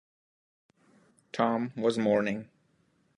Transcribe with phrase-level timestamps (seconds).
[1.31, 2.49] Tom was mourning.